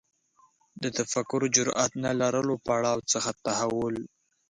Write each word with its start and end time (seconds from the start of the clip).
د 0.81 0.83
تفکر 0.97 1.41
جرئت 1.55 1.91
نه 2.05 2.11
لرلو 2.21 2.55
پړاو 2.65 2.99
څخه 3.11 3.29
تحول 3.45 3.95